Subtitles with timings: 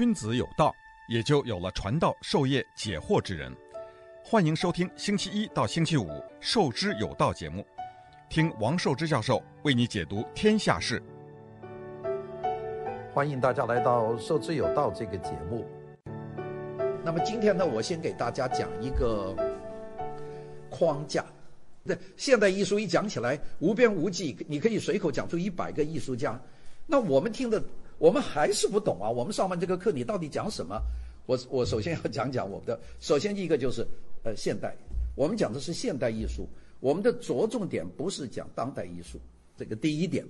[0.00, 0.74] 君子有道，
[1.10, 3.54] 也就有了传道授业解惑之人。
[4.24, 6.06] 欢迎收听星期一到星期五
[6.40, 7.62] 《授之有道》节目，
[8.30, 11.02] 听王寿之教授为你解读天下事。
[13.12, 15.66] 欢迎大家来到《授之有道》这个节目。
[17.04, 19.36] 那么今天呢，我先给大家讲一个
[20.70, 21.22] 框架。
[21.82, 26.40] 那，现代艺术一讲起来无边无际，你可以随口讲出一百个艺术家。
[26.86, 27.62] 那我们听的，
[28.00, 29.08] 我们还是不懂啊。
[29.08, 30.80] 我们上完这个课，你到底讲什么？
[31.26, 33.86] 我我首先要讲讲我们的，首先第一个就是，
[34.24, 34.74] 呃，现代，
[35.14, 36.48] 我们讲的是现代艺术，
[36.80, 39.20] 我们的着重点不是讲当代艺术，
[39.56, 40.24] 这个第一点。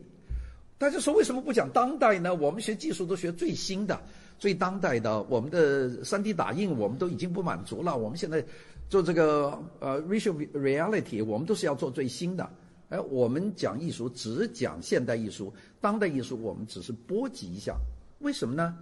[0.77, 2.35] 大家说为什么不讲当代呢？
[2.35, 3.99] 我们学技术都学最新的、
[4.39, 8.45] 最当代的，我们的 3D 打印我们都已经不满足了，我们现在
[8.89, 12.51] 做这个呃 virtual reality，我们都是要做最新的。
[12.89, 17.77] 哎，我们讲艺术只讲现代艺术，当代艺术我们只是波及一下，
[18.19, 18.77] 为什么呢？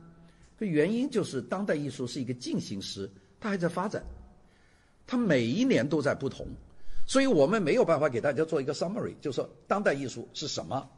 [0.58, 4.02] 这原因就是当代艺术是一个进行时，它还在发展，
[5.06, 6.44] 它每一年都在不同，
[7.06, 10.90] 所以我们没有办法给大家做一个 summary，就是说当代艺术是什么，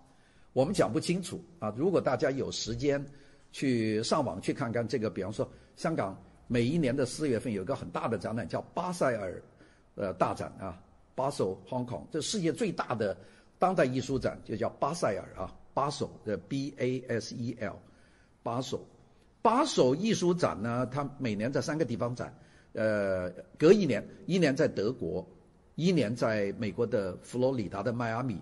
[0.55, 1.39] 我们讲不清楚。
[1.59, 1.71] 啊。
[1.77, 3.05] 如果大家有时间
[3.53, 9.43] 去上网去看看这个，比方说香港每一年的四月份有个很大的展览叫巴塞尔
[9.97, 10.81] 呃大展啊
[11.15, 13.15] ，Basel Hong Kong，这世界最大的
[13.59, 15.55] 当代艺术展就叫巴塞尔啊。
[15.75, 17.77] ，Basel 的 B A S E L，
[18.43, 18.83] 巴塞尔。
[19.43, 22.35] 巴首艺术展呢，它每年在三个地方展，
[22.75, 25.27] 呃，隔一年，一年在德国，
[25.77, 28.39] 一年在美国的佛罗里达的迈阿密，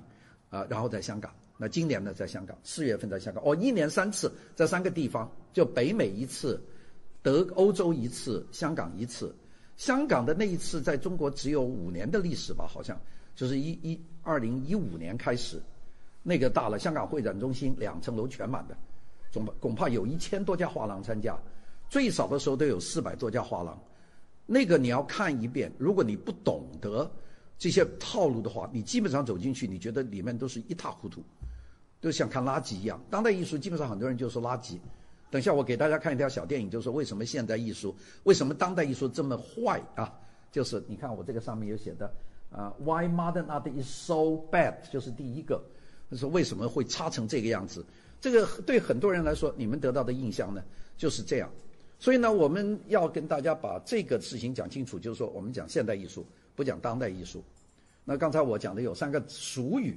[0.51, 1.33] 啊、然后在香港。
[1.57, 3.43] 那今年呢，在香港，四月份在香港。
[3.45, 6.61] 哦，一年三次，在三个地方，就北美一次，
[7.23, 9.35] 德欧洲一次，香港一次。
[9.77, 13.01] 香港的那一次在中国只有五年的历史吧，好像
[13.37, 15.63] 就是一一二零一五年开始，
[16.29, 18.77] 那个大了，香港会展中心两层楼全满的。
[19.31, 21.35] 总恐怕有一千多家画廊参加，
[21.89, 23.79] 最少的时候都有四百多家画廊。
[24.45, 27.11] 那个你要看一遍，如果你不懂得
[27.57, 31.23] 这些套路的话，你基本上走进去，你觉得里面都是一塌糊涂，
[31.99, 33.01] 都像看垃圾一样。
[33.09, 34.79] 当代艺术基本上很多人就说垃圾。
[35.31, 40.13] 等下我给大家看一条小电影，就是为什么现代艺术，为什么当代艺术这么坏啊？
[40.51, 42.11] 就是你看我这个上面有写的
[42.51, 45.63] 啊，Why modern art is so bad，就是第一个，
[46.11, 47.85] 就是为什么会差成这个样子。
[48.21, 50.63] 这个对很多人来说，你们得到的印象呢
[50.97, 51.49] 就是这样，
[51.99, 56.27] 所以呢，我们要跟大家把这个事情讲清楚，就是说，我们讲现代艺术，
[56.57, 57.45] 不讲当代艺术。
[58.05, 59.97] 那刚才我讲的有三个俗语，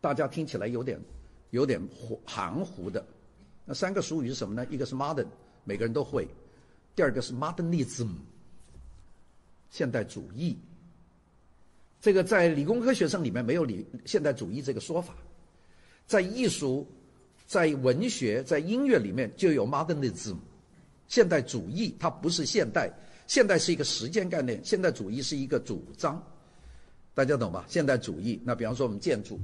[0.00, 0.98] 大家听起来有点
[1.50, 1.80] 有点
[2.24, 3.04] 含糊的。
[3.64, 4.66] 那三个俗语是什么呢？
[4.70, 5.26] 一个是 modern，
[5.64, 6.24] 每个人都会；
[6.94, 8.08] 第二个是 modernism，
[9.68, 10.56] 现代主义。
[12.00, 15.14] 这个在理工科学生里面没有理现代主义这个说法，
[16.10, 16.84] 在艺术。
[17.46, 20.36] 在文学、在音乐里面就有 modernism，
[21.08, 22.88] 现代主义，它不是现代，
[23.26, 26.24] 现代是一个时间概念，现代主义是一个主张，
[27.12, 27.64] 大家懂吧？
[27.66, 29.36] 现代主义，那比方说我们建筑，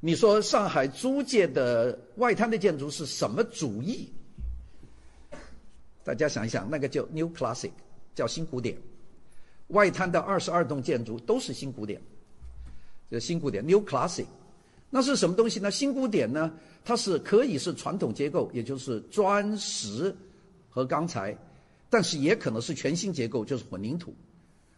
[0.00, 4.12] 你说上海租界的外滩的建筑是什么主义？
[6.02, 7.70] 大家想一想，那个叫 New Classic，
[8.16, 8.76] 叫新古典。
[9.68, 12.02] 外滩的二十二栋建筑都是新古典，
[13.08, 14.26] 这新古典 New Classic。
[14.94, 15.70] 那是什么东西呢？
[15.70, 16.52] 新古典呢？
[16.84, 20.14] 它是可以是传统结构，也就是砖石
[20.68, 21.34] 和钢材，
[21.88, 24.14] 但是也可能是全新结构，就是混凝土。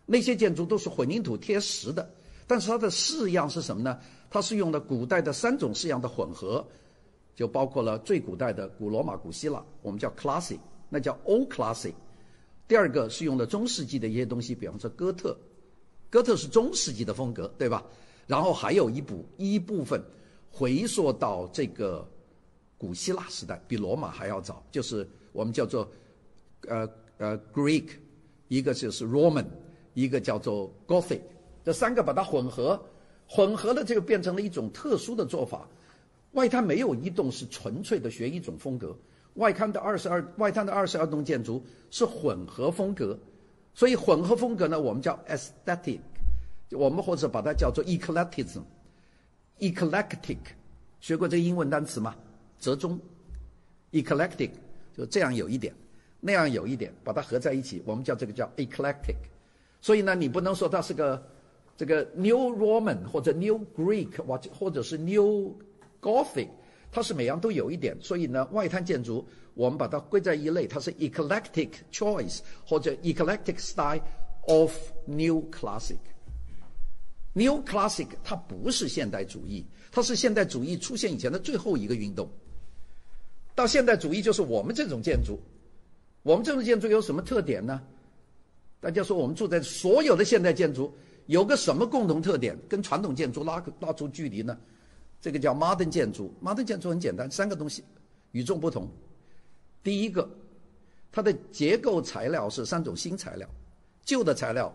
[0.07, 2.09] 那些建筑都是混凝土贴石的，
[2.47, 3.99] 但是它的式样是什么呢？
[4.31, 6.65] 它是用的古代的三种式样的混合，
[7.35, 10.59] 就包括了最古代的古罗马、古希腊，我们叫 classic，
[10.89, 11.93] 那叫 old classic。
[12.69, 15.37] 第二个是用的中世纪的一些东西，比方说哥特，
[16.09, 17.83] 哥特是中世纪的风格，对吧？
[18.27, 20.03] 然后还有一部一部分
[20.51, 22.09] 回溯到这个
[22.79, 25.89] 古希腊时代，比罗马还要早，就是我们叫做
[26.69, 27.89] 呃呃 Greek，
[28.49, 29.47] 一个就是 Roman，
[29.95, 31.21] 一个叫做 Gothic，
[31.65, 32.81] 这三个把它混合，
[33.29, 35.69] 混合了这个变成了一种特殊的做法。
[36.33, 38.97] 外滩没有一栋是纯粹的学一种风格，
[39.35, 43.19] 外滩的二十二外滩的二十二栋建筑是混合风格，
[43.73, 46.01] 所以混合风格呢，我们叫 Aesthetic。
[46.75, 50.39] 我们或者把它叫做 eclecticism，eclectic，
[51.01, 52.15] 学过这个英文单词吗？
[52.61, 53.01] 折中
[53.93, 54.51] ，eclectic
[54.97, 55.75] 就这样有一点，
[56.21, 59.17] 那样有一点，把它合在一起，我们叫这个叫 eclectic。
[59.81, 61.23] 所以呢，你不能说它是个
[61.77, 65.55] 这个 New Roman 或者 New Greek 或者或者是 New
[66.01, 66.49] Gothic，
[66.91, 67.95] 它是每样都有一点。
[68.01, 74.01] 所以呢，外滩建筑我们把它归在一类，它是 eclectic choice 或者 eclectic style
[74.47, 74.75] of
[75.07, 75.99] New Classic。
[77.35, 82.29] New Classic 它不是现代主义，它是现代主义出现以前的最后一个运动。
[83.55, 85.39] 到现代主义就是我们这种建筑，
[86.23, 87.83] 我们这种建筑有什么特点呢？
[88.81, 90.93] 大家说，我们住在所有的现代建筑
[91.27, 94.59] 有个什么共同特点，跟传统建筑拉拉出距离呢？
[95.21, 96.33] 这个叫 modern 建筑。
[96.43, 97.83] modern 建筑很简单，三个东西
[98.33, 98.89] 与众不同。
[99.83, 100.29] 第一个，
[101.11, 103.49] 它的结构材料是三种新材料，
[104.05, 104.75] 旧的材料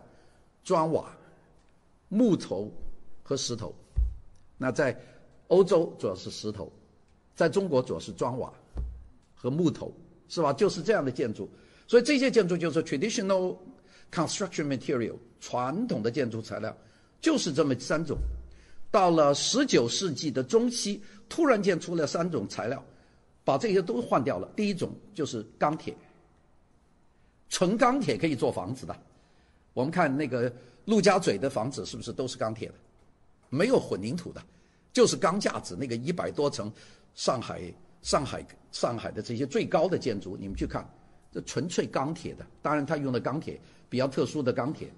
[0.63, 1.15] 砖瓦、
[2.09, 2.69] 木头
[3.23, 3.73] 和石头。
[4.57, 4.99] 那在
[5.47, 6.69] 欧洲主要是石头，
[7.35, 8.53] 在中国主要是砖瓦
[9.33, 9.93] 和木头，
[10.27, 10.51] 是吧？
[10.51, 11.49] 就是这样的建筑。
[11.87, 13.55] 所以这些建筑就是 traditional
[14.11, 16.75] construction material，传统的建筑材料
[17.21, 18.17] 就是这么三种。
[18.91, 22.83] 到了十九世纪的中期，突然间出了三种材料。
[23.45, 24.47] 把这些都换掉了。
[24.55, 25.95] 第一种就是钢铁，
[27.47, 28.95] 纯钢铁可以做房子的。
[29.73, 30.53] 我们看那个
[30.85, 32.75] 陆家嘴的房子，是不是都是钢铁的？
[33.49, 34.41] 没有混凝土的，
[34.93, 35.75] 就是钢架子。
[35.79, 36.71] 那个一百多层，
[37.15, 37.61] 上海、
[38.01, 40.87] 上海、上海的这些最高的建筑，你们去看，
[41.31, 42.45] 这纯粹钢铁的。
[42.61, 43.59] 当然，它用的钢铁
[43.89, 44.91] 比较特殊的钢铁。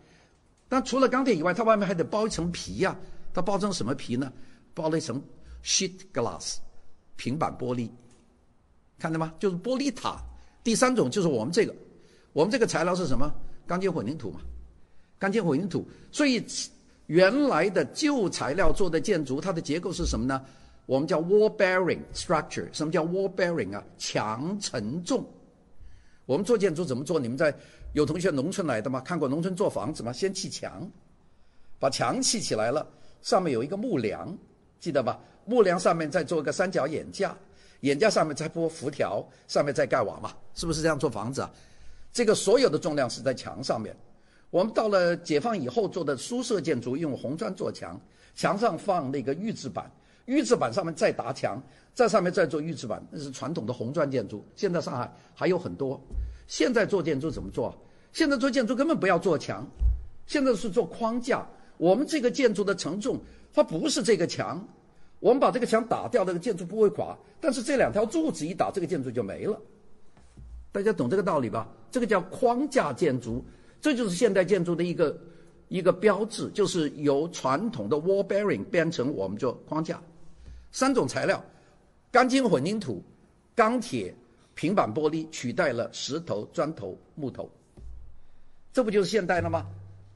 [0.68, 2.98] 但除了钢铁以外，它外面还得包一层皮呀、
[3.34, 4.32] 它包成什么皮呢？
[4.74, 5.22] 包了一层
[5.64, 6.58] sheet glass，
[7.16, 7.90] 平板玻璃。
[8.98, 9.34] 看到吗？
[9.40, 10.22] 就是玻璃塔。
[10.64, 11.76] 第三种就是我们这个，
[12.34, 13.34] 我们这个材料是什么？
[13.66, 14.42] 钢筋混凝土嘛，
[15.22, 15.88] 钢筋混凝土。
[16.12, 16.44] 所以
[17.06, 20.44] 原来的旧材料做的建筑，它的结构是什么呢？
[20.88, 22.68] 我们叫 wall bearing structure。
[22.74, 23.84] 什么叫 wall bearing 啊？
[24.00, 25.24] 墙承重。
[26.26, 27.20] 我们做建筑怎么做？
[27.20, 27.54] 你们在
[27.94, 29.00] 有同学农村来的吗？
[29.02, 30.12] 看过农村做房子吗？
[30.12, 30.90] 先砌墙，
[31.78, 32.88] 把墙砌起来了，
[33.22, 34.36] 上面有一个木梁，
[34.80, 35.20] 记得吧？
[35.46, 37.38] 木梁上面再做一个三角眼架。
[37.82, 41.52] 眼架上面再铺浮条，上面再盖瓦嘛，是不是这样做房子啊？
[42.14, 43.96] 这个所有的重量是在墙上面。
[44.52, 48.00] 我们到了解放以后做的宿舍建筑，用红砖做墙，
[48.36, 49.90] 墙上放那个预制板，
[50.26, 51.60] 预制板上面再搭墙，
[51.94, 54.46] 在上面再做预制板，那是传统的红砖建筑。
[54.56, 56.00] 现在上海还有很多。
[56.48, 57.74] 现在做建筑怎么做？
[58.12, 59.66] 现在做建筑根本不要做墙，
[60.28, 61.48] 现在是做框架。
[61.78, 63.18] 我们这个建筑的承重，
[63.54, 64.62] 它不是这个墙。
[65.22, 67.18] 我们把这个墙打掉，这个建筑不会垮。
[67.40, 69.58] 但是这两条柱子一打，这个建筑就没了。
[70.74, 71.70] 大家懂这个道理吧？
[71.90, 73.44] 这个叫框架建筑，
[73.82, 75.20] 这就是现代建筑的一个
[75.68, 80.02] 一个标志，就是由传统的 wall bearing 变成我们做框架。
[80.72, 81.44] 三种材料：
[82.12, 83.04] 钢筋混凝土、
[83.56, 84.14] 钢铁、
[84.54, 87.50] 平板玻璃，取代了石头、砖头、木头。
[88.72, 89.66] 这不就是现代了吗？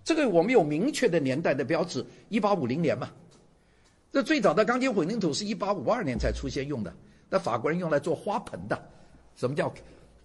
[0.03, 3.09] 这个我们有明确的年代的标志，一八五零年嘛。
[4.12, 6.94] 这最早的钢筋混凝土是一八五二年才出现用的，
[7.29, 8.81] 那法国人用来做花盆的。
[9.35, 9.73] 什么叫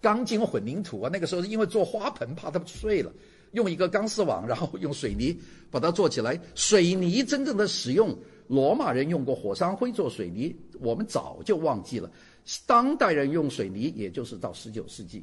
[0.01, 1.11] 钢筋混凝土啊？
[1.13, 3.13] 那个时候因为做花盆怕它碎了，
[3.53, 5.39] 用一个钢丝网，然后用水泥
[5.71, 6.41] 把它做起来。
[6.55, 8.17] 水泥真正的使用，
[8.49, 12.11] 罗马人用过火山灰做水泥，我们早就忘记了。
[12.67, 15.23] 当代人用水泥，也就是到十九世纪，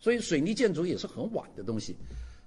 [0.00, 1.94] 所以水泥建筑也是很晚的东西。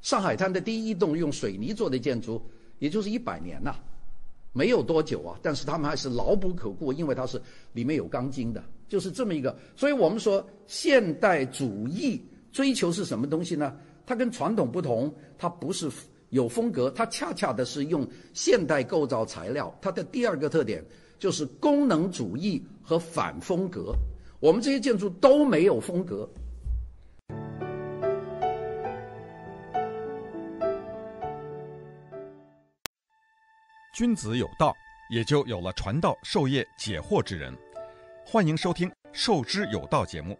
[0.01, 2.41] 上海滩的第一栋用水泥做的建筑，
[2.79, 3.75] 也就是一百年呐。
[4.53, 7.39] 没有多久啊，但是他们还是牢不可破，因为它是
[7.73, 9.57] 里面有钢筋的，就是这么一个。
[9.75, 13.75] 所以我们说现代主义追求是什么东西呢？
[14.05, 15.89] 它跟传统不同，它不是
[16.29, 19.73] 有风格，它恰恰的是用现代构造材料。
[19.81, 20.83] 它的第二个特点
[21.19, 23.93] 就是功能主义和反风格。
[24.39, 26.29] 我们这些建筑都没有风格。
[33.93, 34.71] 君子有道，
[35.09, 37.51] 也就有了传道授业解惑之人。
[38.29, 40.37] 欢迎收听《授之有道》节目，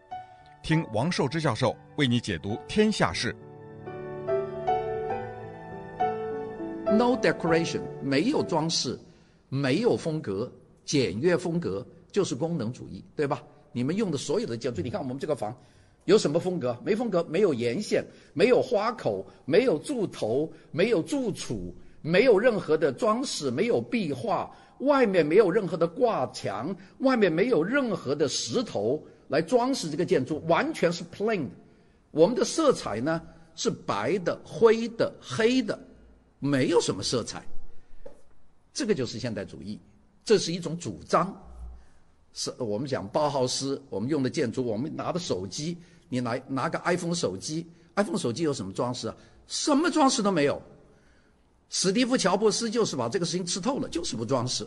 [0.62, 3.34] 听王寿之教授为你解读天下事。
[6.84, 8.98] No decoration，没有装饰，
[9.48, 10.52] 没有风格，
[10.84, 13.42] 简约风格就是功能主义，对吧？
[13.72, 15.56] 你们用的所有的建筑，你看我们这个房
[16.04, 16.78] 有什么风格？
[16.84, 18.04] 没风格，没有沿线，
[18.34, 21.74] 没有花口，没有柱头，没有柱础。
[22.00, 24.48] 没有任何的装饰，没有壁画，
[24.80, 31.50] 外面没有任何的挂墙，外面没有任何的石头来装饰这个建筑，完全是 plain 的。
[32.10, 33.20] 我们的色彩呢
[33.54, 35.78] 是白的、灰的、黑的，
[36.38, 37.44] 没有什么色彩。
[38.72, 39.78] 这个就是现代主义，
[40.24, 41.36] 这是一种主张。
[42.32, 45.76] 是我们讲包豪斯，我们用的建筑，我们拿的手机，
[46.08, 47.66] 你来拿个 iPhone 手机
[47.96, 49.16] ，iPhone 手机有什么装饰啊？
[49.48, 50.62] 什么装饰都没有。
[51.70, 54.66] 史蒂夫·乔布斯就是把这个事情吃透了，就是不装饰，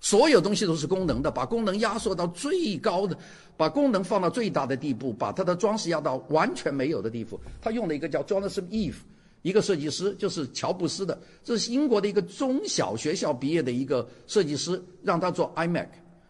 [0.00, 3.16] 所有东西都是功能的，把功能压缩到最高的，
[3.56, 7.40] 把功能放到最大的地步，把它的装饰压到完全没有的地步。
[7.60, 8.96] 他用了一个叫 Jonathan Ive，
[9.42, 15.86] 一个设计师，就是乔布斯的，这是英国的一个中小学校毕业的一个设计师，让他做 iMac，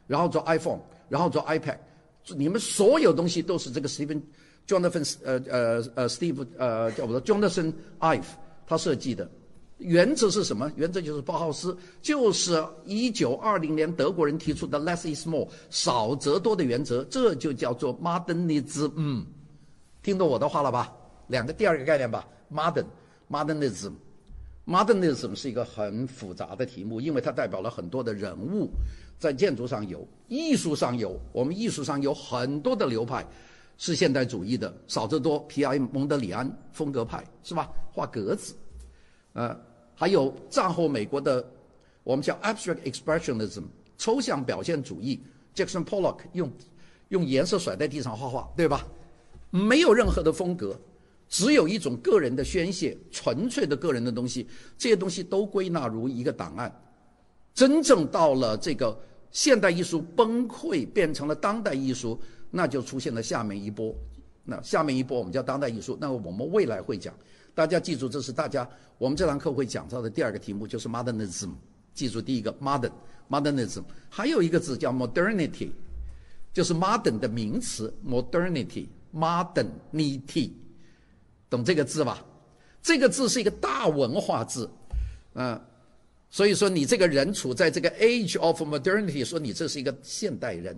[0.07, 1.79] 然后做 iPhone，然后做 iPad，
[2.37, 4.21] 你们所有东西都是这个 Stephen
[4.69, 8.27] Jonathan 呃呃呃 Steve 呃叫什么 Jonathan Ive
[8.67, 9.27] 他设计的。
[9.83, 10.71] 原则是什么？
[10.77, 19.25] 原则就是包浩斯，就是一九二零年德国人提出的 “less is more” 少则多的原则，这就叫做 modernism。
[20.03, 20.93] 听懂我的话了吧？
[21.29, 22.85] 两个第二个概念吧，modern
[23.31, 23.93] modernism。
[24.65, 28.71] modernism 是一个很复杂的题目，因为它代表了很多的人物，
[29.19, 33.27] 在建筑上有，艺术上有，我们艺术上有很多的流派
[33.79, 37.71] 是现代主义的，少则多，皮埃蒙德里安风格派是吧？
[37.93, 38.55] 画格子，
[39.33, 39.57] 呃。
[39.95, 41.45] 还有战后美国的，
[42.03, 43.65] 我们叫 abstract expressionism
[43.97, 45.21] 抽象表现主义
[45.55, 46.51] ，Jackson Pollock 用
[47.11, 48.87] 用颜色甩在地上画画，对吧？
[49.51, 50.75] 没有任何的风格，
[51.29, 56.75] 只有一种个人的宣泄，纯粹的个人的东西，这些东西都归纳如一个档案。
[57.55, 58.99] 真正到了这个
[59.31, 62.19] 现代艺术崩溃，变成了当代艺术，
[62.51, 63.95] 那就出现了下面一波。
[64.45, 67.15] 那下面一波我们叫当代艺术，那我们未来会讲。
[67.55, 68.69] 大家记住，这是大家
[68.99, 71.51] 我们这堂课会讲到的第二个题目，就是 modernism。
[71.95, 72.91] 记住第一个 modern
[73.29, 75.69] modernism，还有一个字叫 modernity，
[76.51, 80.53] 就是 modern 的名词 modernity modernity，
[81.51, 82.25] 懂这个字吧？
[82.83, 84.71] 这个字是一个大文化字，
[85.35, 85.61] 嗯，
[86.31, 90.75] 所以说你这个人处在这个 age of modernity，说你这是一个现代人，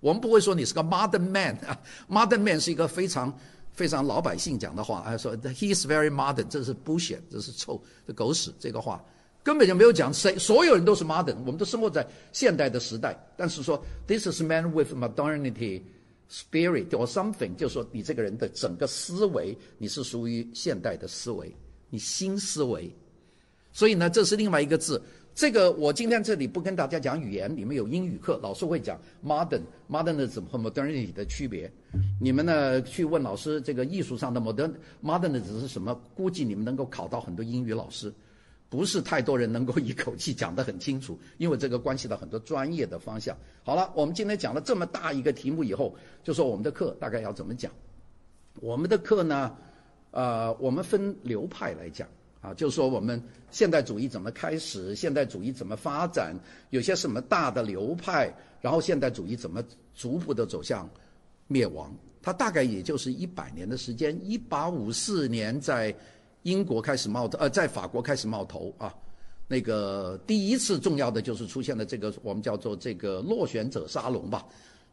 [0.00, 1.78] 我们不会说你是个 modern man 啊
[2.08, 3.38] ，modern man 是一个非常。
[3.74, 9.04] 非常老百姓讲的话，还，说 he is very modern，这是 bullshit，这是臭，这狗屎，这个话
[9.42, 13.14] 根本就没有讲谁，所有人都是 modern，我们都生活在现代的时代。
[13.36, 15.82] 但是说 this is man with modernity
[16.30, 21.54] spirit or something，就是说你这个人的整个思维，你是属于现代的思维，
[21.90, 22.90] 你新思维。
[23.72, 25.02] 所以呢，这是另外一个字。
[25.34, 31.70] 这个我今天这里不跟大家讲语言，你们有英语课，老师会讲 modern modernism 和 modernity 的区别。
[32.20, 34.72] 你们呢去问老师这个艺术上的 modern
[35.02, 36.00] modernism 是什么？
[36.14, 38.14] 估计你们能够考到很多英语老师，
[38.68, 43.36] 不是太多人能够一口气讲得很清楚，因为这个关系到很多专业的方向。
[43.64, 47.72] 好了，我们今天讲了这么大一个题目以后，就说我们的课大概要怎么讲？
[48.60, 49.52] 我们的课呢，
[50.12, 52.06] 呃，我们分流派来讲。
[52.44, 53.20] 啊，就是说我们
[53.50, 60.86] 现代主义怎么开始，现代主义怎么发展，有些什么大的流派，然后现代主义怎么逐步的走向
[61.46, 61.90] 灭亡。
[62.20, 65.94] 它大概也就是一百年的时间，一八五四年在
[66.42, 68.94] 英国开始冒头，呃，在法国开始冒头啊。
[69.48, 74.44] 那个第一次重要的就是出现了这个我们叫做这个落选者沙龙吧。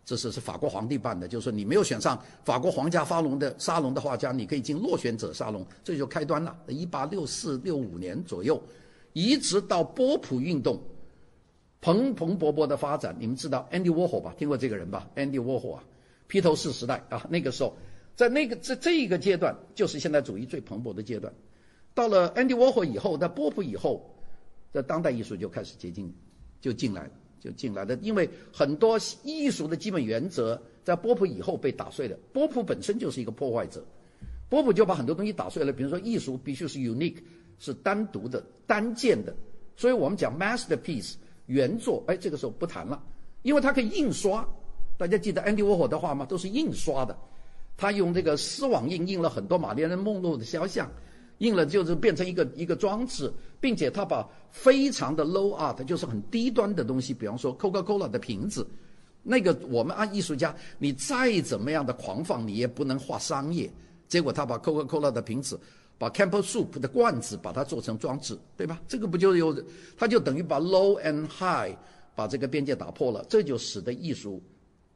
[0.03, 6.57] 这是是法国皇帝办的，就是说你没有选上法国皇家沙龙的沙龙的画家，你可以进落选者沙龙，这就开端了。
[6.67, 8.61] 一八六四六五年左右，
[9.13, 10.81] 一直到波普运动，
[11.79, 13.15] 蓬蓬勃勃的发展。
[13.19, 14.33] 你们知道 Andy Warhol 吧？
[14.37, 15.83] 听过这个人吧？Andy Warhol 啊，
[16.27, 17.77] 披头士时代啊，那个时候，
[18.15, 21.31] 在那个这这一个阶段，就是现代主义最蓬勃的阶段。
[21.93, 24.13] 到了 Andy Warhol 以后，在波普以后，
[24.73, 26.11] 在当代艺术就开始接近，
[26.59, 27.11] 就进来了。
[27.41, 32.15] 就进来的，因为很多艺术的基本原则在波普以后被打碎了。
[32.31, 33.83] 波普本身就是一个破坏者，
[34.47, 35.73] 波普就把很多东西打碎了。
[35.73, 37.17] 比如说，艺术必须是 unique，
[37.57, 39.35] 是单独的、单件的。
[39.75, 41.15] 所以我们讲 masterpiece
[41.47, 43.01] 原作，哎，这个时候不谈了，
[43.41, 44.47] 因为它可以印刷。
[44.97, 46.23] 大家记得安迪沃霍的画吗？
[46.27, 47.17] 都是印刷的，
[47.75, 50.87] 他用这个丝网印印了很多玛丽莲梦露的肖像。
[51.41, 58.65] 硬了就是变成一个一个装置，并且他把非常的 low art，就是很低端的东西，比方说 Coca-Cola 的瓶子，
[59.23, 63.71] 那个我们按艺术家，你再怎么样的狂放，你也不能画商业。
[64.07, 65.59] 结果他把 Coca-Cola 的瓶子，
[65.97, 68.79] 把 Campbell Soup 的罐子，把它做成装置，对吧？
[68.87, 69.55] 这个不就有，
[69.97, 71.75] 他就等于把 low and high
[72.13, 74.39] 把这个边界打破了，这就使得艺术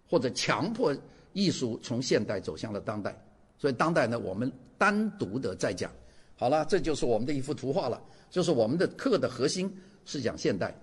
[0.08, 0.96] 或者强迫
[1.34, 3.20] 艺术从现代走向了当代。
[3.58, 5.90] 所以当代呢，我们单独的再讲。
[6.36, 8.02] 好了，这就是我们的一幅图画了。
[8.30, 9.72] 就是我们的课的核心
[10.06, 10.76] 是讲现代。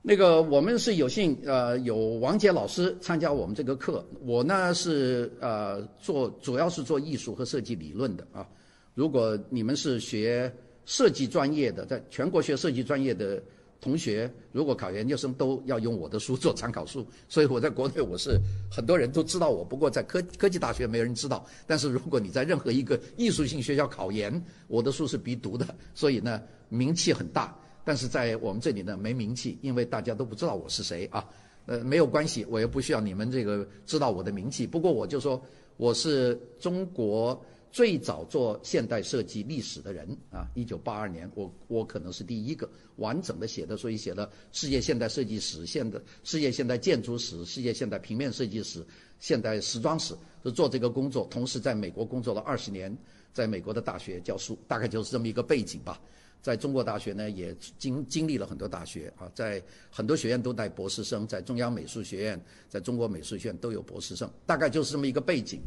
[0.00, 8.46] 那个我们是有幸呃有王杰老师参加我们这个课，我呢是呃做主要是做艺术和设计理论的啊。
[8.94, 10.50] 如果你们是学
[10.86, 13.42] 设计专业的，在全国学设计专业的。
[13.80, 21.46] 同学如果考研究生都要用我的书做参考书， 所以我在国内我是很多人都知道我，不过在科科技大学没人知道。
[21.66, 27.56] 但是如果你在任何一个艺术性学校考研，我的书是必读的，所以呢名气很大。
[27.84, 31.24] 但是在我们这里呢没名气，因为大家都不知道我是谁啊。
[31.66, 34.66] 呃，没有关系，我也不需要你们这个知道我的名气。
[34.66, 35.40] 不过我就说
[35.76, 48.84] 我是中国最早做现代设计历史的人啊，一九八二年，我我可能是第一个完整的写的，所以写了世界现代设计史、现代世界现代建筑史、世界现代平面设计史、
[49.18, 51.26] 现代时装史，就做这个工作。
[51.30, 52.96] 同时在美国工作了二十年，
[53.32, 56.00] 在美国的大学教书，大概就是这么一个背景吧。
[56.40, 59.60] 在中国大学呢，也经经历了很多大学啊，在
[59.90, 65.60] 很多学院都带博士生，在中央美术学院、在中国美术学院都有博士生，大概就是这么一个背景，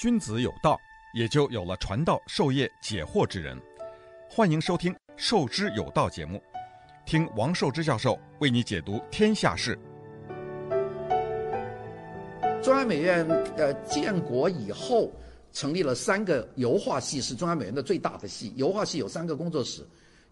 [0.00, 0.80] 君子有道，
[1.12, 3.54] 也就有了传道授业解惑之人。
[4.30, 6.42] 欢迎收听《授之有道》节目，
[7.04, 9.78] 听王寿之教授为你解读天下事。
[12.62, 13.28] 中央美院
[13.58, 15.12] 呃建国以后，
[15.52, 18.54] 成立了三个油画系，是中央美院的最大的系。
[18.56, 19.86] 油画系有三个工作室，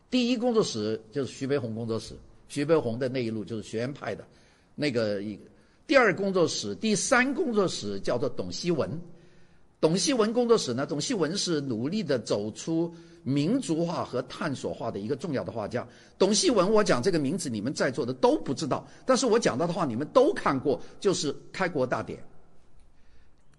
[0.09, 2.15] 第一工作室就是徐悲鸿工作室，
[2.49, 4.27] 徐悲鸿的那一路就是学院派的，
[4.75, 5.39] 那个一。
[5.87, 8.99] 第二工作室，第三工作室叫做董希文。
[9.81, 10.85] 董希文工作室呢？
[10.85, 12.93] 董希文是努力的走出
[13.23, 15.87] 民族化和探索化的一个重要的画家。
[16.19, 22.19] 董希文，我讲这个名字，你们在座的都不知道，但是我讲到的话，你们都看过，就是《开国大典》，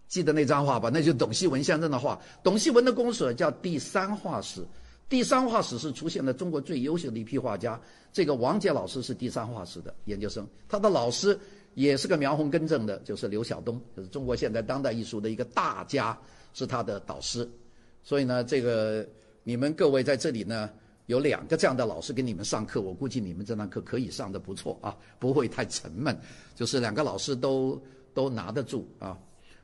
[0.09, 0.89] 记得那张画吧？
[0.91, 2.19] 那就是董希文先生的画。
[2.43, 4.61] 董希文的工作室叫第三画室，
[5.07, 7.79] 第三画室是出现了中国最优秀的一批画家。
[8.11, 11.39] 这个王杰老师是第三画室的研究生，他的老师。
[11.75, 16.17] 也是个描红更正的，就是刘晓东，就是中国现代当代艺术的一个大家，
[16.53, 17.49] 是他的导师。
[18.03, 19.07] 所以呢，这个
[19.43, 20.69] 你们各位在这里呢，
[21.05, 26.17] 有两个这样的老师给你们上课，我估计你们这堂课可以上的不错啊，不会太沉闷。
[26.55, 27.81] 就是两个老师都
[28.13, 29.17] 都拿得住啊。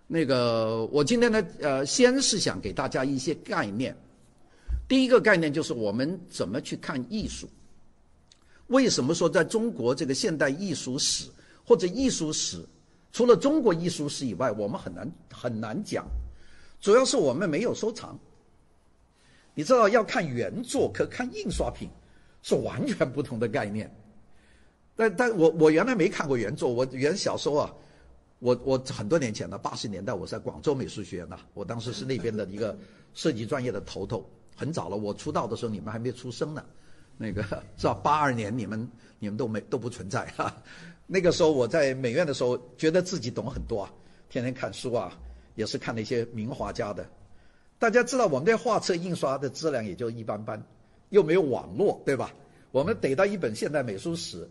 [0.07, 3.95] 那个我今天呢，呃，先是想给大家一些概念。
[4.87, 7.49] 第一个概念就是我们怎么去看艺术。
[8.67, 11.27] 为什么说在中国这个现代艺术史？
[11.65, 12.63] 或者艺术史，
[13.11, 16.05] 除了中国艺术史以外，我们很难很难讲，
[16.79, 18.17] 主要是我们没有收藏。
[19.53, 21.89] 你知道，要看原作，可看印刷品，
[22.43, 23.89] 是完全不同的概念。
[24.95, 27.73] 但但我我原来没看过原作，我原小时候啊，
[28.39, 32.77] 我我很多年前了，八十年代我在广州美术学院呐，我当时是那边的一个
[33.13, 36.63] 设计专业的头头，很早了，我出道的时候你们还没出生呢，
[37.17, 37.43] 那个
[37.77, 37.93] 是吧？
[38.03, 40.55] 八二年你们你们都没都不存在哈。
[41.07, 43.91] 那个时候我在美院的时候，觉得自己懂很多啊，
[44.29, 45.11] 天天看书啊，
[45.55, 47.05] 也是看那些名画家的。
[47.77, 50.61] 大家知道我们这画册印刷的质量也就一般般，
[51.09, 52.33] 又没有网络，对吧？
[52.71, 54.49] 我们得到一本现代美术史，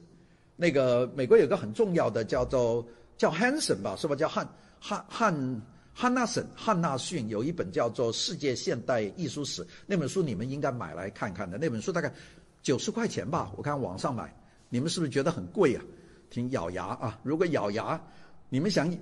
[0.57, 2.87] 那个美国有个很重要的叫做
[3.18, 4.14] 叫 Hanson 吧，是吧？
[4.14, 4.48] 叫汉
[4.79, 11.59] 汉汉汉纳森汉纳逊有一本叫做《世界现代艺术史》，那本书你们应该买来看看的。
[11.59, 12.12] 那本书大概
[12.64, 14.35] 九十块钱吧，我看网上买，
[14.70, 15.85] 你们是不是觉得很贵啊？
[16.31, 17.20] 挺咬牙啊！
[17.22, 18.03] 如果咬牙，
[18.48, 18.92] 你们想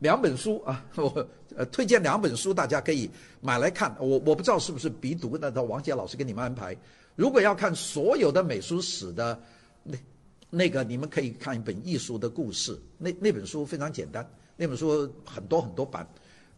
[0.00, 3.08] 两本书啊，我呃推荐两本书，大家可以
[3.40, 3.96] 买来看。
[4.00, 6.76] 我我不知道是不是必读，那到王杰老师给你们安排。
[7.14, 9.40] 如果要看所有的美术史的
[9.84, 9.96] 那
[10.50, 16.06] 那个，你们可以看一本《艺术的故事》，那那本书非常简单，那本书很多很多版，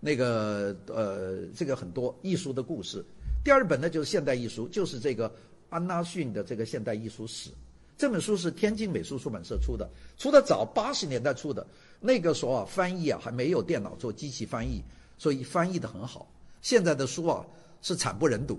[0.00, 3.04] 那个呃这个很多艺术的故事。
[3.44, 5.32] 第二本呢就是现代艺术，就是这个
[5.76, 7.50] 安纳逊的这个现代艺术史。
[7.98, 9.86] 这本书是天津美术出版社出的，
[10.16, 11.66] 出的早，八十年代出的。
[12.00, 14.82] 那个时候啊，翻译啊还没有电脑做机器翻译，
[15.18, 16.26] 所以翻译得很好。
[16.62, 17.44] 现在的书啊
[17.82, 18.58] 是惨不忍睹，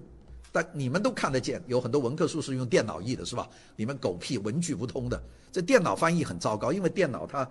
[0.52, 3.50] 但你们都看得见，有很多文科书是用电脑译的，是吧？
[3.76, 5.20] 你们狗屁文句不通的，
[5.52, 7.50] 这电脑翻译很糟糕，因为电脑它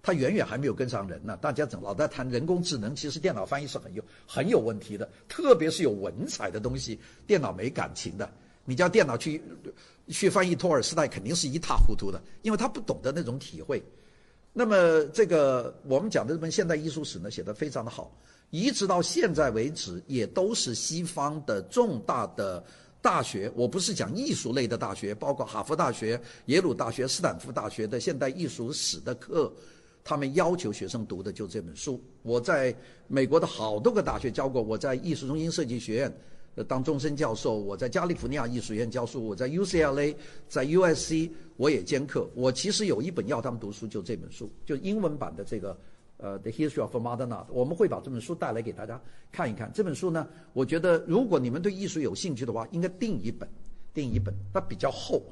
[0.00, 1.36] 它远远还没有跟上人呢。
[1.40, 8.28] 大家总老在谈人工智能，其实电脑翻译是很有很有问题的，特别是有文采的东西，电脑没感情的。
[8.68, 9.40] 你叫电脑去
[10.08, 13.82] 去翻译托尔斯泰，肯定是一塌糊涂的，因为他不懂得那种体会。
[14.52, 18.14] 那么这个我们讲的这本现代艺术史呢，写得非常的好，
[18.50, 22.62] 一直到现在为止，也都是西方的重大的
[23.00, 29.50] 大学，我不是讲艺术类的大学，包括哈佛大学、耶鲁大学、斯坦福大学的现代艺术史的课，
[30.04, 31.98] 他们要求学生读的就这本书。
[32.22, 32.76] 我在
[33.06, 36.14] 美国的好多个大学教过，我在艺术中心设计学院。
[36.64, 40.14] 当终身教授，我在加利福尼亚艺术院教书，我在 UCLA，
[40.48, 42.28] 在 USC 我也兼课。
[42.34, 45.78] 我其实有一本要他们读书，就这本书，就英文版的这个
[46.16, 47.46] 呃《The History of Modern Art》。
[47.50, 49.70] 我们会把这本书带来给大家看一看。
[49.72, 53.48] 这本书呢，我觉得如果你们对艺术有兴趣的话，应该订一本，
[53.92, 54.34] 订一本。
[54.52, 55.22] 它比较厚，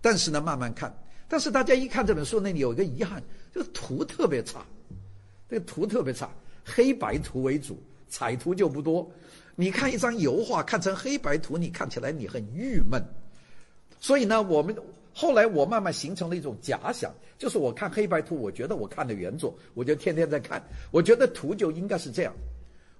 [0.00, 0.94] 但是呢，慢慢看。
[1.28, 3.22] 但是大家一看这本书，那里有一个遗憾，
[3.54, 4.66] 就是图特别差，
[5.48, 6.30] 这个图特别差，
[6.62, 9.10] 黑白图为主，彩图就不多。
[9.54, 13.02] 你看一张油画，看成黑白图，你看起来你很郁闷。
[14.00, 14.74] 所以呢，我们
[15.14, 22.34] 后来我慢慢形成了一种假想，就是我看黑白图，我觉得我看的原作，我就天天在看，我觉得图就应该是这样。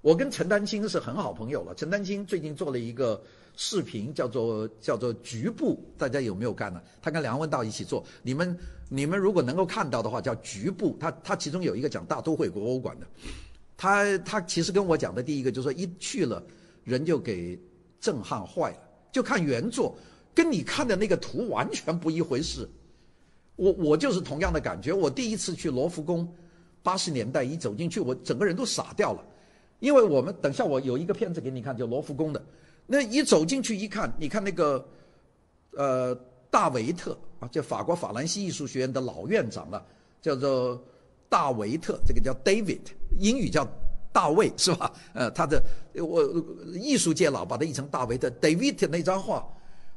[0.01, 1.73] 我跟陈丹青是很好朋友了。
[1.75, 3.21] 陈丹青最近做了一个
[3.55, 6.81] 视频，叫做叫做局部，大家有没有看呢？
[7.01, 8.03] 他跟梁文道一起做。
[8.21, 8.57] 你们
[8.89, 10.97] 你们如果能够看到的话，叫局部。
[10.99, 13.07] 他他其中有一个讲大都会国欧馆的。
[13.83, 16.41] 他他其实跟我讲的第一个就是说，一去了
[16.85, 17.59] 人就给
[17.99, 18.77] 震撼坏了。
[19.11, 19.93] 就看原作，
[20.33, 22.65] 跟你看的那个图完全不一回事。
[23.57, 24.93] 我我就是同样的感觉。
[24.93, 26.25] 我第一次去罗浮宫，
[26.81, 29.21] 八十年代一走进去，我整个人都傻掉了。
[29.79, 32.41] 因为我们等下我有一个片子给你看，就罗浮宫的。
[32.87, 34.87] 那一走进去一看，你看那个，
[35.71, 36.15] 呃，
[36.49, 39.85] 大维特啊，就法国法兰西艺术学院的老院长了，
[40.21, 40.81] 叫做
[41.33, 42.81] 大维特，这个叫 David，
[43.17, 43.67] 英语叫
[44.11, 44.93] 大卫是吧？
[45.15, 45.59] 呃，他的
[45.95, 46.23] 我
[46.75, 48.29] 艺术界老把他译成大维特。
[48.39, 49.43] David 那张画，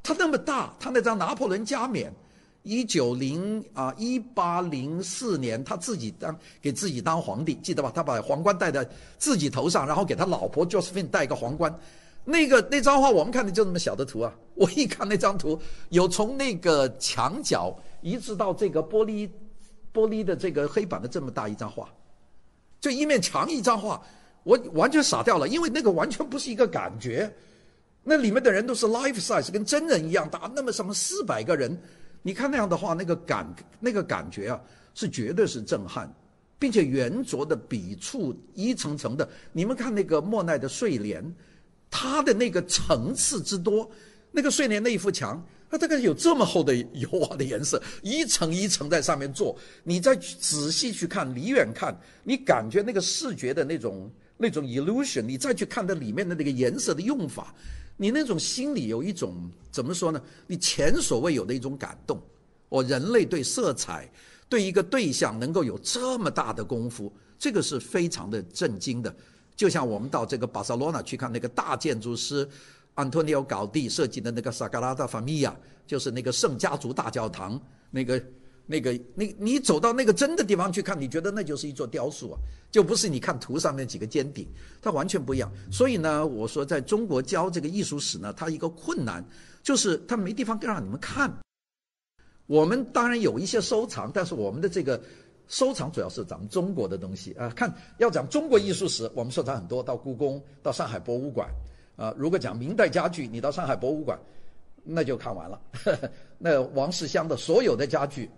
[0.03, 2.11] 他那么大，他那张拿破仑加冕。
[2.63, 7.93] 一九零啊，一八零四年，他自己当给自己当皇帝，记得吧？
[7.95, 11.79] 他把皇冠戴在自己头上，然后给他老婆 Josephine 戴一个皇冠。
[12.25, 14.35] 那个那张画我们看的就那么小的图啊！
[14.55, 19.29] 我一看那张图，有从那个墙角一直到这个玻璃
[19.97, 21.89] 玻璃的这个黑板的这么大一张画，
[22.79, 24.03] 就一面墙一张画，
[24.45, 27.35] 我完全傻掉了，因为那个完全不是一个感觉。
[28.05, 31.77] 那里面的人都是 life size，跟真人一样大，那么什么四百个人。
[32.23, 33.47] 你看那样的话，那个感
[33.81, 34.61] 那个感觉啊，
[34.95, 36.13] 是绝对是震撼，
[36.59, 39.29] 并且圆琢的笔触一层层的。
[39.53, 41.25] 你们看那个莫奈的睡莲，
[41.91, 43.91] 它的那个层次之多，
[44.31, 49.57] 那个睡莲那一幅墙，它大概有这么厚的油画的颜色， 一层一层在上面做。
[49.83, 57.55] 你再仔细去看，离远看，你感觉那个视觉的那种那种 illusion，你再去看它里面的那个颜色的用法。
[57.97, 60.23] 你那种心里有一种怎么说呢？
[60.47, 62.21] 你前所未有的一种感动。
[62.69, 64.11] 我人类对色彩，
[64.49, 69.15] 对一个对象能够有这么大的功夫，这个是非常的震惊的。
[69.55, 72.47] 就像我们到这个巴塞罗那去看那个大建筑师
[72.97, 75.57] 安东尼奥·高第设计的那个萨格拉达·法米亚，
[75.87, 77.59] 就是那个圣家族大教堂，
[77.93, 78.21] 那个。
[78.69, 82.37] 那个，那你走到那个真的地方去看，你觉得那就是一座雕塑啊，
[82.69, 84.45] 就不是你看图上面几个尖顶，
[84.83, 85.49] 它完全不一样。
[85.71, 89.25] 所以呢，我说在中国教这个艺术史呢，它一个困难
[89.63, 91.33] 就是它没地方让你们看。
[92.49, 95.01] 我们当然有一些收藏，但是我们的这个
[95.47, 97.49] 收藏主要是咱们中国的东西啊。
[97.51, 101.49] 看要讲中国艺术史，我们收藏很多，到故宫、到上海博物馆
[101.97, 102.15] 啊。
[102.17, 104.19] 如果讲明代家具，你到上海博物馆，
[104.85, 105.61] 那就看完了。
[106.39, 108.31] 那王世襄的所有的家具。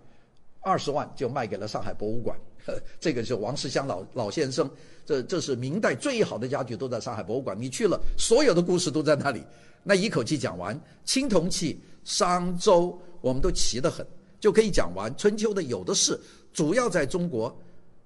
[0.61, 2.37] 二十万就卖给了上海博物馆，
[2.99, 4.69] 这个是王世襄老老先生，
[5.05, 7.57] 这这是明代最好的家具，都在上海博物馆。
[7.57, 9.41] 你去了，所有的故事都在那里，
[9.83, 10.77] 那一口气讲完。
[11.05, 14.05] 青铜器、商周，我们都齐得很，
[14.37, 15.15] 就可以讲完。
[15.15, 16.19] 春秋的有的是，
[16.51, 17.57] 主要在中国，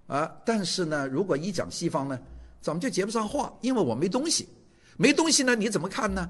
[0.06, 2.20] 啊，但是呢，如果一讲西方呢，
[2.62, 4.48] 咱们就接不上话，因为我没东西，
[4.98, 6.30] 没东西呢，你怎么看呢？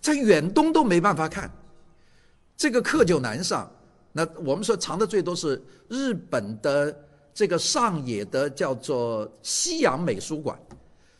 [0.00, 1.50] 在远东都没办法看，
[2.56, 3.70] 这个课就难上。
[4.12, 6.94] 那我们说藏的最多是日本的
[7.32, 10.58] 这个上野的叫做西洋美术馆，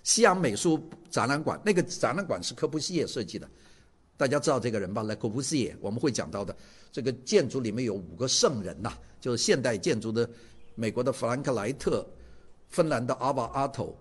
[0.02, 0.78] 西洋美术
[1.10, 3.48] 展览馆，那个展览馆是柯布西耶设计的，
[4.18, 5.02] 大家知道这个人吧？
[5.02, 6.54] 来，柯布西耶我们会讲到的，
[6.92, 10.28] 这个建筑里面有五个圣人呐，就是现代建筑的
[10.74, 12.06] 美国的弗兰克莱特，
[12.68, 13.96] 芬兰的阿瓦阿托。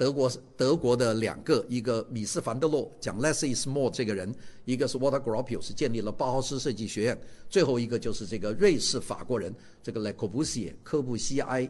[0.00, 4.34] 德国德国的两个，一个米斯凡德洛讲 less is more 这个人，
[4.64, 11.68] 一个是 Walter Gropius 建立了包豪斯设计学院，最后一个就是这个瑞士法国人这个 Le Corbusier 科布西埃。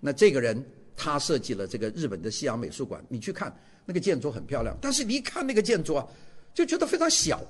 [0.00, 0.64] 那这个人
[0.96, 6.08] 他设计了这个日本的西洋美术馆，你去看那个建筑很漂亮，但是你一看那个建筑啊，
[6.54, 7.42] 就觉得非常小，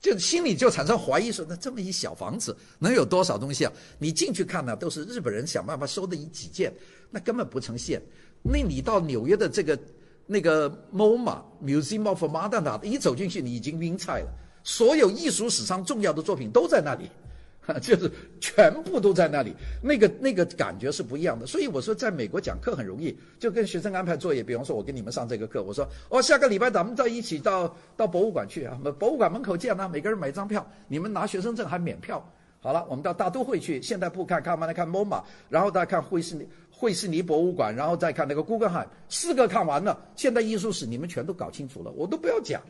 [0.00, 3.72] 就心里就产生怀疑说，那这么一小房子能有多少东西啊？
[3.98, 6.72] 你进去看呢，都是日本人想办法收的一几件，
[7.10, 8.00] 那根本不成线。
[8.42, 9.78] 那你到纽约的这个
[10.26, 14.28] 那个 MoMA Museum of Modern Art，一走进去你已经晕菜了。
[14.64, 17.08] 所有艺术史上重要的作品都在那里，
[17.80, 19.54] 就是全部都在那里。
[19.82, 21.46] 那个那个感觉是不一样的。
[21.46, 24.42] 所以我说，在美国讲课很容易，就跟学生安排作业。
[24.42, 32.22] 比方说，我给你们上这个课，我说哦，下个礼拜咱们再一起到到博物馆去啊，博物馆门口见啊，每个人买张票，你们拿学生证还免票。
[32.60, 36.46] 好了，我们到大都会去，现代铺看看完了看 MoMA，然后大家看惠斯尼。
[36.80, 40.00] 惠斯尼博物馆，然后再看那个古根海，四个看完了。
[40.14, 42.62] 现代艺术史你们全都搞清楚了，我都不要讲，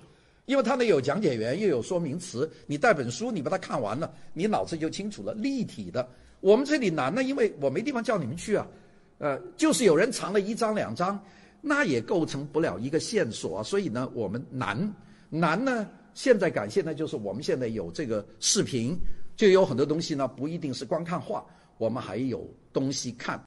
[0.47, 2.51] 因为它那有讲解员，又有说明词。
[2.67, 6.09] 你带本书，你把它看完了，你脑子就清楚了，立体的。
[6.41, 8.67] 我们这里难呢，因为我没地方叫你们去啊。
[9.19, 11.21] 呃，就是有人藏了一张两张，
[11.61, 13.63] 那也构成不了一个线索。
[13.63, 14.91] 所以呢，我们难
[15.29, 18.97] 难呢，现在感谢呢，就是我们现在有这个视频，
[19.37, 21.45] 就有很多东西呢，不一定是光看画，
[21.77, 23.39] 我们还有东西看。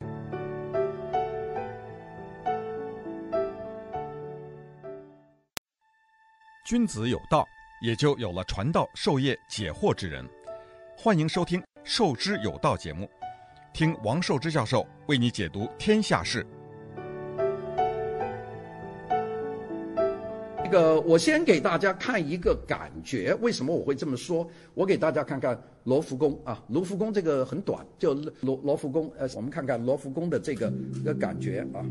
[6.71, 7.45] 君子有道，
[7.81, 10.25] 也就有了传道授业解惑之人。
[10.95, 13.09] 欢迎收听《授之有道》节目，
[13.73, 16.47] 听王寿之教授为你解读天下事。
[20.63, 24.49] 这个，我先给大家看一个感觉，为什么我会这么说？
[24.73, 29.11] 我给大家看看罗浮宫啊，罗浮宫这个很短，就罗罗浮宫。
[29.17, 30.71] 呃，我们看看罗浮宫的这个
[31.03, 31.83] 的感觉啊。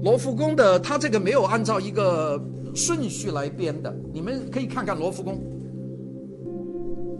[0.00, 2.40] 罗浮宫的，它这个没有按照一个
[2.74, 3.94] 顺序来编的。
[4.12, 5.40] 你们可以看看罗浮宫，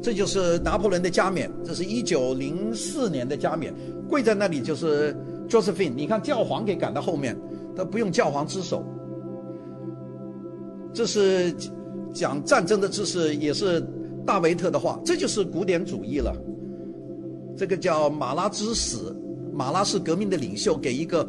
[0.00, 3.74] 这就是拿破仑的加冕，这是一九零四年的加冕，
[4.08, 5.12] 跪在那里就是
[5.48, 5.92] Josephine。
[5.92, 7.36] 你看教皇给赶到后面，
[7.76, 8.84] 他不用教皇之手。
[10.92, 11.52] 这是
[12.12, 13.84] 讲战争的知识，也是
[14.24, 16.32] 大维特的话，这就是古典主义了。
[17.56, 19.16] 这个叫马拉之死，
[19.52, 21.28] 马拉是革命的领袖，给一个。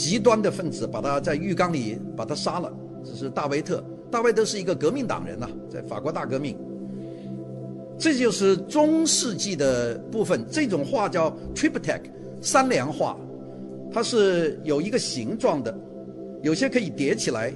[0.00, 2.72] 极端的分子把他在浴缸里把他杀了，
[3.04, 3.84] 这是大维特。
[4.10, 6.56] 大维特是一个革命党人呐、在法国大革命。
[7.98, 12.00] 这就是中世纪的部分，这种画叫 triptych
[12.40, 13.14] 三联画，
[13.92, 15.78] 它是有一个形状的，
[16.42, 17.52] 有些可以叠起来。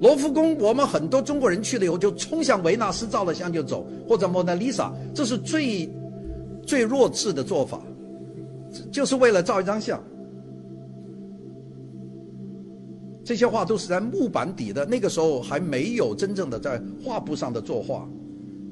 [0.00, 5.86] 罗浮宫，我们很多中国人去了以后就冲向维纳斯照了相就走，或者蒙娜丽莎，这是最
[6.66, 7.82] 最弱智的做法，
[8.90, 10.02] 就是为了照一张相。
[13.24, 18.08] 这些画都是在木板底的，那个时候还没有真正的在画布上的作画。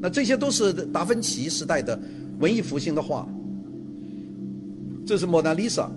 [0.01, 1.99] 那这些都是达芬奇时代的
[2.39, 3.29] 文艺复兴的画。
[5.07, 5.91] 这是蒙娜丽莎。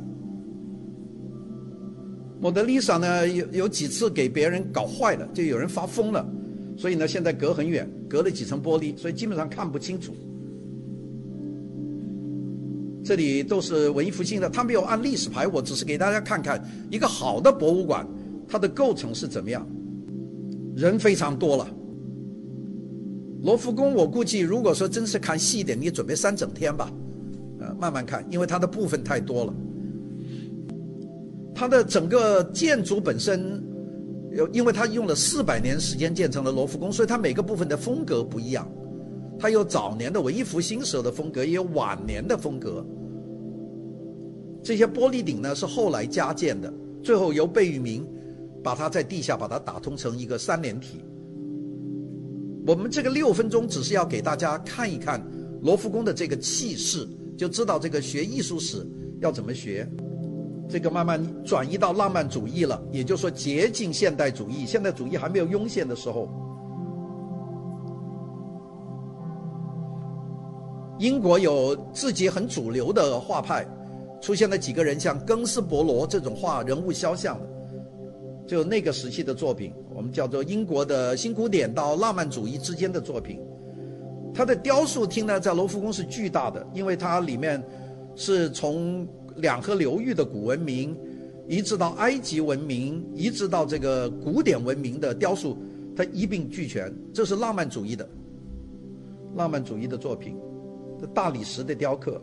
[2.39, 6.23] 蒙娜丽莎呢，有有几次给别人搞坏了，就有人发疯了，
[6.77, 10.13] 所以呢，现在隔很远，隔了几层玻璃，所以基本上看不清楚。
[13.03, 16.61] 这里都是文艺复兴的，他没有按历史排，我只是给大家看看
[16.91, 18.05] 一个好的博物馆。
[18.53, 19.67] 它的构成是怎么样？
[20.75, 21.67] 人非常多了。
[23.41, 26.93] 罗浮宫，我估计如果说真是看细一点，你准备三整天吧，
[27.59, 29.53] 呃，慢慢看，因为它的部分太多了。
[31.55, 33.59] 它的整个建筑本身，
[34.33, 38.71] 有，因为它用了四百年时间建成了罗浮宫，所以它每个部分的风格不一样。
[39.39, 42.85] 它有早年的文艺复兴时候的风格，也有晚年的风格。
[44.61, 48.07] 这些玻璃顶呢，是后来加建的，最后由贝聿铭。
[48.63, 51.03] 把它在地下把它打通成一个三连体。
[52.65, 55.21] 我们这个六分钟只是要给大家看一看
[55.61, 57.05] 罗浮宫的这个气势，
[57.37, 58.87] 就知道这个学艺术史
[59.19, 59.87] 要怎么学。
[60.69, 64.65] 这个慢慢转移到浪漫主义了，也就是说接近现代主义。
[64.65, 66.29] 现代主义还没有涌现的时候，
[70.99, 73.67] 英国有自己很主流的画派，
[74.21, 77.37] 出现了几个人，像更斯伯罗这种画人物肖像。
[78.45, 83.39] 就那个时期的作品，我们叫做英国的新古典到浪漫主义之间的作品。
[84.33, 87.63] 它的雕塑厅呢，在罗浮宫是巨大的，因为它里面
[88.15, 90.97] 是从两河流域的古文明，
[91.47, 95.57] 一直到埃及文明，一直到这个古典文明的雕塑，
[95.95, 96.93] 它一并俱全。
[97.13, 98.09] 这是浪漫主义的，
[99.35, 100.35] 浪漫主义的作品，
[101.13, 102.21] 大理石的雕刻。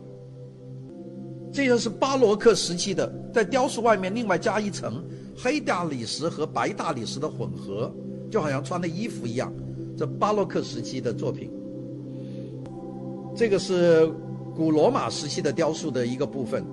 [1.52, 5.02] 这个是巴洛克时期的，在雕塑外面另外加一层。
[5.42, 7.92] 黑大理石和白大理石的混合，
[8.31, 9.53] 就好像穿的衣服一样。
[9.96, 11.50] 这巴洛克时期的作品，
[13.35, 14.07] 这个是
[14.55, 16.64] 古罗马时期的雕塑的一个部分。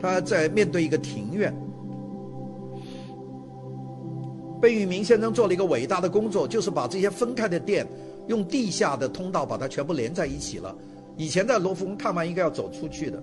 [0.00, 1.54] 他在面对一个庭院。
[4.60, 7.86] 贝聿铭先生做了一个伟大的工作，就是把这些分开的殿
[8.28, 10.74] 用地下的通道把它全部连在一起了。
[11.16, 13.22] 以前在罗浮宫看完应该要走出去的。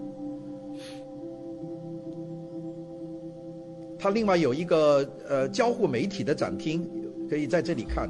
[4.03, 6.85] 它另外有一个呃交互媒体的展厅，
[7.29, 8.09] 可以在这里看。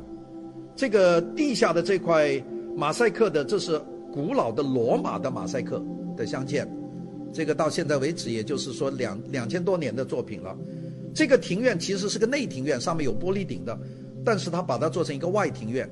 [0.76, 2.44] 这个地下的这块
[2.76, 3.80] 马赛克的，这是
[4.12, 5.80] 古老的罗马的马赛克
[6.18, 6.68] 的镶嵌。
[7.32, 10.58] 这个到现在为止，也就是说两两千多年的作品了。
[11.14, 13.80] 这个庭院其实是个内庭院，上面有玻璃顶的，
[14.26, 15.88] 但是它把它做成一个外庭院。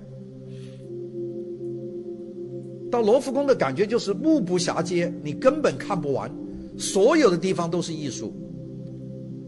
[2.90, 6.28] 到罗浮宫的感觉就是目不暇接，你根本看不完，
[6.76, 8.34] 所有的地方都是艺术。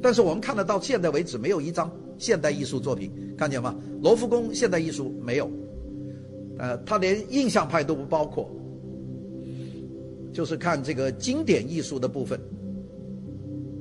[0.03, 3.73] 但是我们看得到现在为止没有一张现代艺术作品，看见吗？
[4.01, 5.49] 罗浮宫现代艺术没有，
[6.59, 8.51] 呃，他连印象派都不包括，
[10.33, 12.37] 就是看这个经典艺术的部分。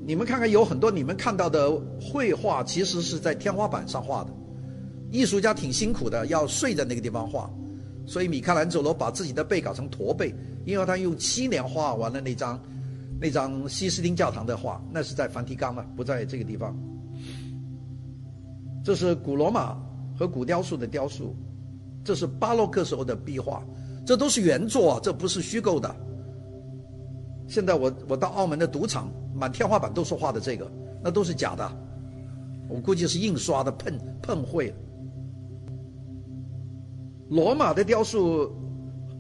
[0.06, 4.30] 你们看看，有很多你们看到的绘画，其实是在天花板上画的，
[5.10, 7.50] 艺术家挺辛苦的，要睡在那个地方画，
[8.06, 10.32] 所以米开朗基罗把自己的背搞成驼背，
[10.64, 12.60] 因为他用七年画完了那张
[13.22, 16.76] 那张西斯丁教堂的画，那是在梵蒂冈了，不在这个地方。
[18.82, 19.80] 这是古罗马
[20.18, 21.36] 和古雕塑的雕塑，
[22.02, 23.62] 这是巴洛克时候的壁画，
[24.04, 25.94] 这都是原作啊，这不是虚构的。
[27.46, 30.68] 现在我我到澳门的赌场，满天花板都是画的这个，
[31.00, 31.72] 那都是假的，
[32.68, 34.74] 我估计是印刷的，碰碰绘。
[37.28, 38.50] 罗马的雕塑，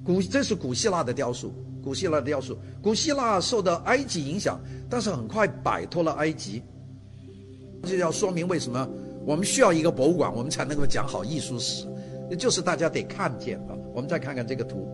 [0.04, 6.62] 古这是古希腊的雕塑，古希腊的雕塑，古希腊受到埃及影响，但是很快摆脱了埃及。
[7.82, 8.88] 这要说明为什么
[9.26, 11.86] 我们需要一个博物馆，我们才能够讲好艺术史，
[12.38, 13.74] 就是大家得看见啊。
[13.92, 14.88] 我们再看看这个图，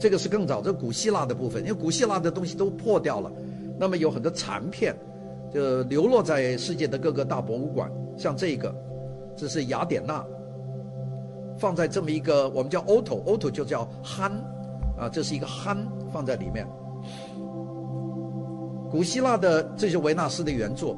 [0.00, 3.30] 这个是更早，这古希腊的部分，因为古希腊的东西都破掉了，
[3.78, 4.96] 那么有很多残片，
[5.52, 8.74] 就流落在世界的各个大博物馆，像这个，
[9.36, 10.24] 这是雅典娜。
[11.58, 14.30] 放在这么一个我们叫 auto，auto 就叫憨，
[14.98, 15.76] 啊，这是一个憨
[16.12, 16.66] 放在里面。
[18.90, 20.96] 古希腊的这些维纳斯的原作，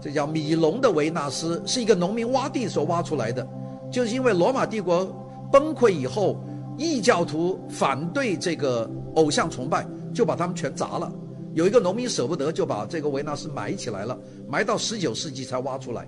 [0.00, 3.46] 这叫米龙的维纳斯，是一个农民挖地所挖出来的，
[3.90, 5.06] 就是因为罗马帝国
[5.50, 6.36] 崩溃以后，
[6.76, 11.10] 异教徒反对这个偶像崇拜，就把他们全砸了。
[11.54, 16.06] 有一个农民舍不得，就把这个维纳斯埋起来了，埋到十九世纪才挖出来，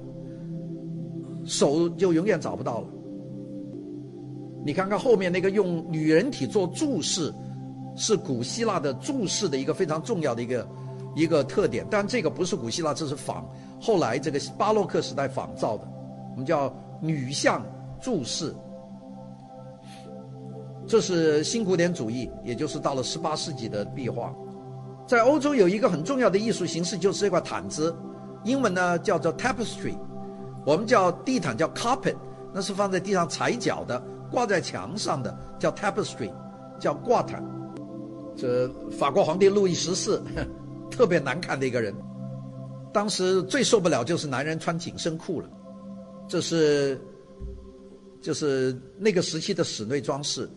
[1.44, 2.86] 手就永远找不到了。
[4.68, 7.32] 你看看后面那个用女人体做柱式，
[7.96, 10.68] 是古希腊的柱式的一个非常重要的一个
[11.16, 11.86] 一个特点。
[11.90, 13.48] 但这个不是古希腊，这是仿
[13.80, 15.88] 后来这个巴洛克时代仿造的，
[16.32, 17.64] 我们叫女像
[17.98, 18.54] 柱式。
[20.86, 24.34] 这是新古典主义，也就是到了十八世纪的壁画。
[25.06, 27.96] 在欧洲有一个很重要的艺术形式，就是这块毯子，
[28.44, 29.96] 英文呢叫做 tapestry，
[30.66, 32.16] 我们叫地毯叫 carpet，
[32.52, 33.98] 那是放在地上踩脚的。
[34.30, 36.30] 挂在墙上的叫 tapestry，
[36.78, 37.42] 叫挂毯。
[38.36, 40.22] 这法国皇帝路易十四，
[40.90, 41.94] 特别难看的一个人。
[42.92, 45.50] 当时最受不了就是男人穿紧身裤了。
[46.28, 47.00] 这是，
[48.20, 50.48] 就是那个时期的室内装饰。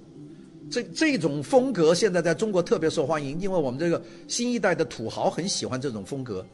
[0.70, 6.46] 这这种风格现在在中国特别受欢迎，因为我们这个新一代的土豪很喜欢这种风格，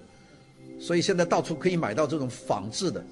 [0.80, 3.04] 所以现在到处可以买到这种仿制的。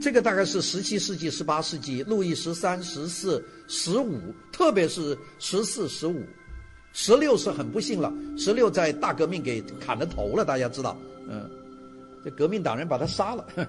[0.00, 4.18] 这个大概是十七世纪、十八世纪，路易十三、十四、十五，
[4.50, 6.22] 特别是十四、十五，
[6.94, 8.10] 十六是很不幸了。
[8.38, 10.96] 十六在大革命给砍了头了，大家知道，
[11.28, 11.48] 嗯，
[12.24, 13.46] 这革命党人把他杀了。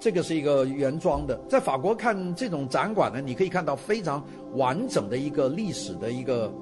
[0.00, 6.52] 这个是一个原装的，在法国看这种展馆呢，你可以看到非常完整的一个历史的一个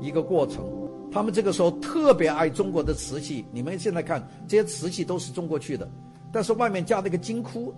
[0.00, 0.64] 一个过程。
[1.12, 5.86] 他们这个时候特别爱中国的瓷器，你们现在看这些瓷器都是中国去的，
[6.32, 7.74] 但是外面加那个金箍。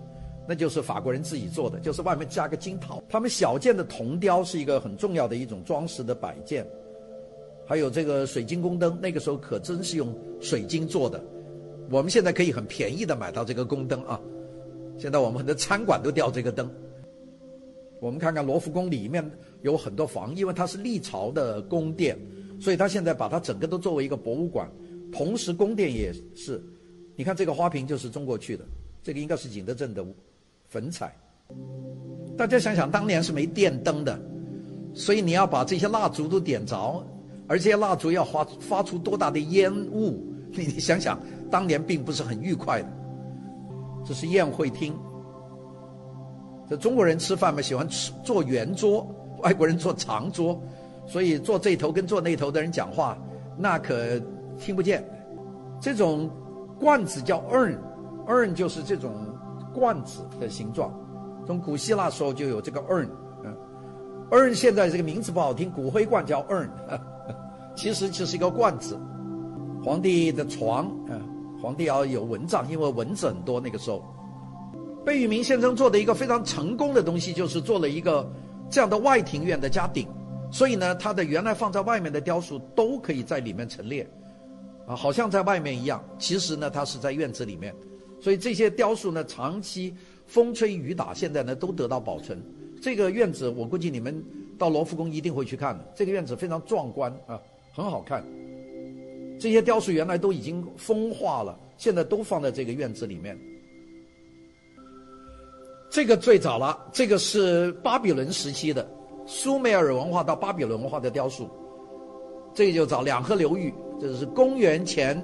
[0.47, 3.01] 那就是法国人自己做的，就是外面加个金桃。
[3.07, 6.65] 他们小件的铜雕是一个很重要的一种装饰的摆件，
[7.65, 11.23] 还有这个水晶宫灯，那个时候可真是用水晶做的。
[11.89, 14.19] 我们现在可以很便宜的买到这个宫灯啊。
[14.97, 16.69] 现在我们很多餐馆都吊这个灯。
[17.99, 19.23] 我们看看罗浮宫里面
[19.61, 22.19] 有很多房，因为它是历朝的宫殿，
[22.59, 24.69] 所以它现在把它整个都作为一个博物馆。
[25.11, 26.61] 同时宫殿也是，
[27.15, 28.65] 你看这个花瓶就是中国去的，
[29.01, 30.05] 这个应该是景德镇的。
[30.73, 31.13] 粉彩，
[32.35, 34.19] 大家想想，当年是没电灯的，
[34.91, 37.05] 所以你要把这些蜡烛都点着，
[37.47, 40.25] 而这些蜡烛要发发出多大的烟雾？
[40.49, 41.19] 你 你想想，
[41.51, 42.89] 当年并不是很愉快的。
[44.03, 44.95] 这是宴会厅，
[46.67, 49.07] 这中国人吃饭嘛，喜欢吃坐圆桌，
[49.43, 50.59] 外国人坐长桌，
[51.05, 53.15] 所以坐这头跟坐那头的人讲话，
[53.55, 54.19] 那可
[54.57, 55.07] 听不见。
[55.79, 56.27] 这种
[56.79, 59.13] 罐子叫 urn，urn 就是这种。
[59.73, 60.93] 罐子的形状，
[61.45, 63.07] 从古希腊时候就有这个 urn，
[63.43, 63.55] 嗯
[64.31, 66.69] ，urn 现在这个名字不好听，骨灰罐叫 urn，
[67.75, 68.99] 其实就是一个罐子。
[69.83, 71.19] 皇帝的床，嗯，
[71.61, 74.01] 皇帝要有蚊帐，因为蚊子很多那个时候。
[75.05, 78.31] 贝聿铭先生做的一个非常成功的东西，就是做了一个
[78.69, 80.07] 这样的外庭院的家顶，
[80.49, 84.09] 所以呢，他的原来放在外面的雕塑都可以在里面陈列，
[84.87, 87.75] 啊，好像在外面一样，其实呢，它是在院子里面。
[88.23, 89.93] 所以这些雕塑呢，长期
[90.25, 92.41] 风吹雨打，现在呢都得到保存。
[92.81, 94.23] 这个院子，我估计你们
[94.57, 95.85] 到罗浮宫一定会去看的。
[95.93, 97.37] 这个院子非常壮观啊，
[97.73, 98.23] 很好看。
[99.37, 103.37] 这些雕塑原来都已经风化了，现在都放在这个院子里面。
[105.89, 108.89] 这个最早了，这个是巴比伦时期的
[109.25, 111.49] 苏美尔文化到巴比伦文化的雕塑。
[112.53, 115.21] 这个就早，两河流域，这是公元前。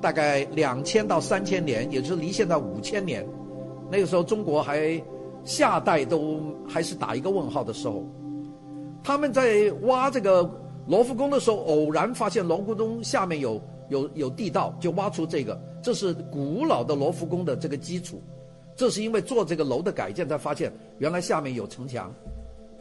[0.00, 3.26] 大概两千到三千年，也就是离现在五千年，
[3.90, 5.02] 那个时候中国还
[5.44, 8.04] 夏代都还是打一个问号的时候，
[9.02, 10.48] 他们在挖这个
[10.86, 18.22] 罗浮宫的时候，偶然发现罗浮宫下面有有有地道，就挖出这个，这是古老的罗浮宫的这个基础。
[18.76, 22.10] 这是因为做这个楼的改建才发现，原来下面有城墙，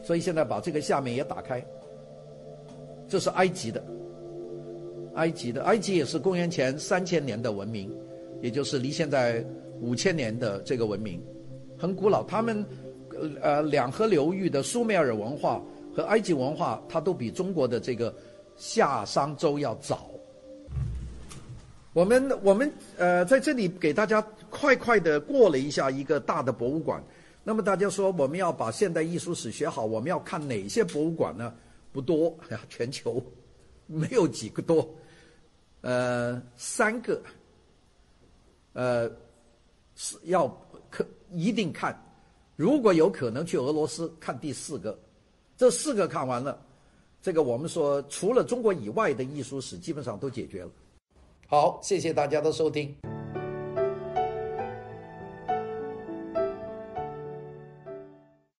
[0.02, 1.62] 所以现在把这个下面也打开。
[3.06, 3.84] 这是埃及的，
[5.20, 7.94] 埃及的，埃及也是公元前三千年的文明，
[8.42, 9.46] 也就是离现在
[9.82, 11.22] 五千年的这个文明，
[11.78, 12.24] 很古老。
[12.24, 12.66] 他们，
[13.42, 15.62] 呃，两河流域的苏美尔文化
[15.94, 18.16] 和埃及文化，它都比中国的这个
[18.56, 20.10] 夏商周要早。
[21.92, 27.04] 我们我们呃在这里给大家快快的过了一下一个大的博物馆。
[27.44, 31.54] 那么大家说我们要把现代艺术史学好，我们要看哪些博物馆呢？
[31.92, 32.38] 不多，
[32.70, 33.22] 全球
[33.88, 34.88] 没有几个多，
[35.82, 37.22] 呃，三个，
[38.74, 39.10] 呃，
[39.96, 40.48] 是要
[40.90, 41.98] 可一定看，
[42.56, 44.98] 如果有可能去俄罗斯看第四个，
[45.56, 46.60] 这四个看完了，
[47.22, 50.72] 这个我们说除了中国以外的艺术史基本上都解决了。
[51.48, 52.96] 好，谢谢大家的收听。